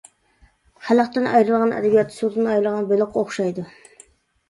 خەلقتىن 0.87 1.27
ئايرىلغان 1.33 1.75
ئەدەبىيات 1.77 2.19
سۇدىن 2.19 2.51
ئايرىلغان 2.51 2.91
بېلىققا 2.91 3.25
ئوخشايدۇ. 3.27 3.71